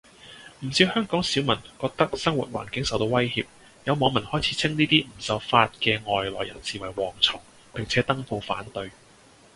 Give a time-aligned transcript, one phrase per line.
[0.61, 3.45] 唔少香港少民覺得生活環境受到威脅，
[3.83, 7.39] 有網民開始稱呢啲唔受法嘅外來人士為蝗蟲，
[7.71, 8.89] 並且登報反對